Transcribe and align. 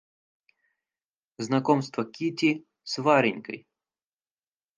Знакомство 1.37 2.05
Кити 2.05 2.65
с 2.83 2.97
Варенькой. 3.03 3.67